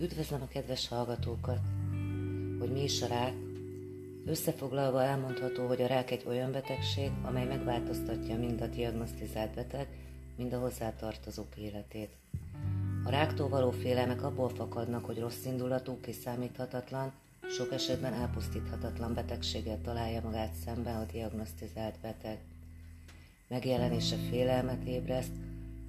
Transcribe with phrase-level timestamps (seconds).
[0.00, 1.60] Üdvözlöm a kedves hallgatókat!
[2.58, 3.34] Hogy mi is a rák?
[4.26, 9.86] Összefoglalva elmondható, hogy a rák egy olyan betegség, amely megváltoztatja mind a diagnosztizált beteg,
[10.36, 12.10] mind a hozzátartozók életét.
[13.04, 17.12] A ráktól való félelmek abból fakadnak, hogy rossz indulatú, kiszámíthatatlan,
[17.50, 22.38] sok esetben elpusztíthatatlan betegséggel találja magát szemben a diagnosztizált beteg.
[23.48, 25.32] Megjelenése félelmet ébreszt,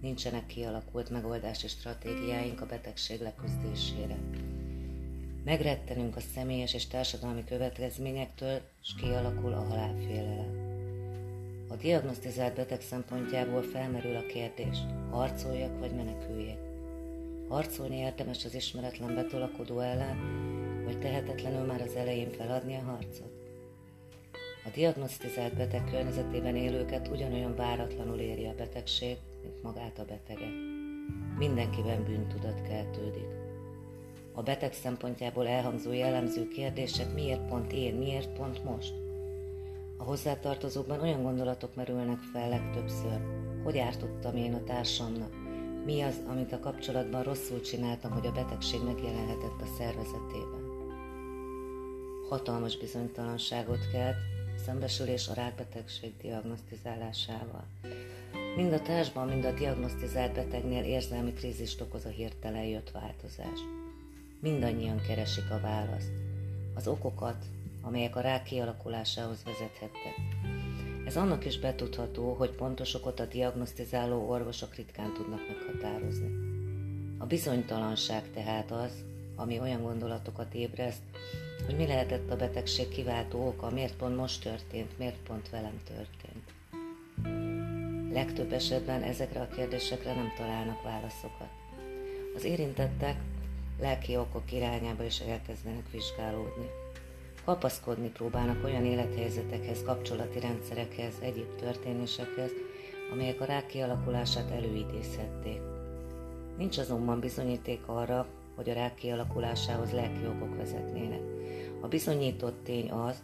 [0.00, 4.16] nincsenek kialakult megoldási stratégiáink a betegség leküzdésére.
[5.44, 10.68] Megrettenünk a személyes és társadalmi következményektől, és kialakul a halálfélelem.
[11.68, 14.78] A diagnosztizált beteg szempontjából felmerül a kérdés,
[15.10, 16.58] harcoljak vagy meneküljek.
[17.48, 20.18] Harcolni érdemes az ismeretlen betolakodó ellen,
[20.84, 23.49] vagy tehetetlenül már az elején feladni a harcot.
[24.64, 30.52] A diagnosztizált beteg környezetében élőket ugyanolyan váratlanul éri a betegség, mint magát a beteget.
[31.38, 33.28] Mindenkiben bűntudat keltődik.
[34.32, 38.92] A beteg szempontjából elhangzó jellemző kérdések miért pont én, miért pont most?
[39.96, 43.20] A hozzátartozókban olyan gondolatok merülnek fel legtöbbször.
[43.64, 45.32] Hogy ártottam én a társamnak?
[45.84, 50.68] Mi az, amit a kapcsolatban rosszul csináltam, hogy a betegség megjelenhetett a szervezetében?
[52.28, 54.16] Hatalmas bizonytalanságot kelt,
[54.64, 57.64] szembesülés a rákbetegség diagnosztizálásával.
[58.56, 63.58] Mind a társban, mind a diagnosztizált betegnél érzelmi krízist okoz a hirtelen jött változás.
[64.40, 66.12] Mindannyian keresik a választ,
[66.74, 67.44] az okokat,
[67.82, 70.14] amelyek a rák kialakulásához vezethettek.
[71.06, 76.30] Ez annak is betudható, hogy pontos okot a diagnosztizáló orvosok ritkán tudnak meghatározni.
[77.18, 78.92] A bizonytalanság tehát az,
[79.40, 81.02] ami olyan gondolatokat ébreszt,
[81.66, 86.52] hogy mi lehetett a betegség kiváltó oka, miért pont most történt, miért pont velem történt.
[88.12, 91.48] Legtöbb esetben ezekre a kérdésekre nem találnak válaszokat.
[92.36, 93.16] Az érintettek
[93.80, 96.66] lelki okok irányába is elkezdenek vizsgálódni.
[97.44, 102.50] Kapaszkodni próbálnak olyan élethelyzetekhez, kapcsolati rendszerekhez, egyéb történésekhez,
[103.12, 105.60] amelyek a rák kialakulását előidézhették.
[106.56, 108.26] Nincs azonban bizonyíték arra,
[108.60, 111.20] hogy a rák kialakulásához lelki okok vezetnének.
[111.80, 113.22] A bizonyított tény az,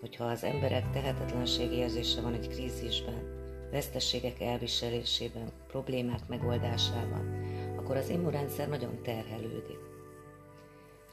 [0.00, 3.22] hogyha az emberek tehetetlenség érzése van egy krízisben,
[3.70, 7.44] veszteségek elviselésében, problémák megoldásában,
[7.76, 9.78] akkor az immunrendszer nagyon terhelődik.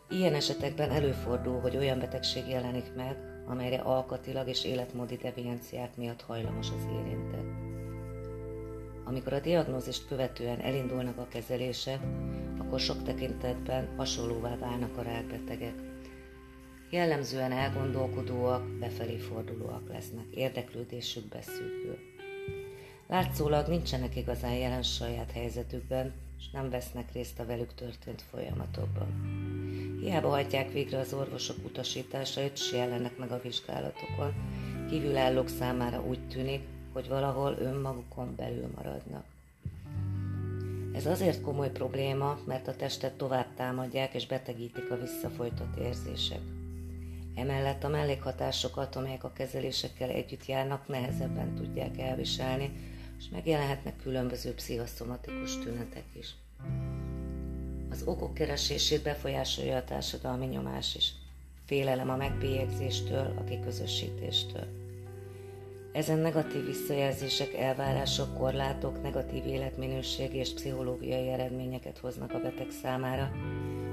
[0.10, 3.18] Ilyen esetekben előfordul, hogy olyan betegség jelenik meg,
[3.48, 7.71] amelyre alkatilag és életmódi devianciák miatt hajlamos az érintett.
[9.12, 12.00] Amikor a diagnózist követően elindulnak a kezelése,
[12.58, 15.74] akkor sok tekintetben hasonlóvá válnak a rákbetegek.
[16.90, 21.98] Jellemzően elgondolkodóak, befelé fordulóak lesznek, érdeklődésük beszűkül.
[23.08, 29.08] Látszólag nincsenek igazán jelen saját helyzetükben, és nem vesznek részt a velük történt folyamatokban.
[30.02, 34.34] Hiába hagyják végre az orvosok utasításait, és jelennek meg a vizsgálatokon,
[34.90, 36.62] kívülállók számára úgy tűnik,
[36.94, 39.24] hogy valahol önmagukon belül maradnak.
[40.94, 46.40] Ez azért komoly probléma, mert a testet tovább támadják és betegítik a visszafolytott érzések.
[47.36, 52.72] Emellett a mellékhatásokat, amelyek a kezelésekkel együtt járnak, nehezebben tudják elviselni,
[53.18, 56.36] és megjelenhetnek különböző pszichoszomatikus tünetek is.
[57.90, 61.14] Az okok keresését befolyásolja a társadalmi nyomás is.
[61.66, 64.81] Félelem a megbélyegzéstől, a kiközösítéstől.
[65.92, 73.32] Ezen negatív visszajelzések, elvárások, korlátok negatív életminőségi és pszichológiai eredményeket hoznak a beteg számára,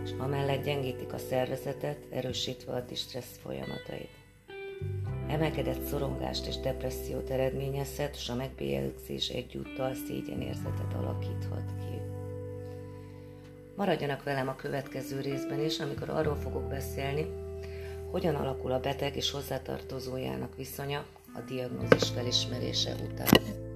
[0.05, 4.11] és amellett gyengítik a szervezetet, erősítve a distressz folyamatait.
[5.29, 12.01] Emelkedett szorongást és depressziót eredményezhet, és a megbélyegzés egyúttal szégyenérzetet alakíthat ki.
[13.77, 17.27] Maradjanak velem a következő részben is, amikor arról fogok beszélni,
[18.11, 21.05] hogyan alakul a beteg és hozzátartozójának viszonya
[21.39, 23.68] a diagnózis felismerése után.